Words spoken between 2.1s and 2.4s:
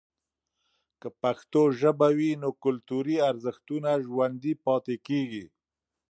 وي،